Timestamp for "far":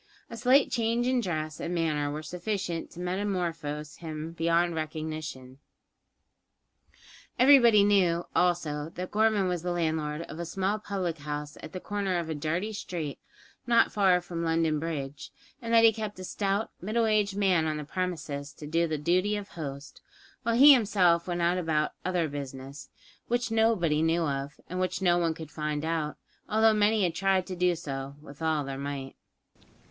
13.91-14.21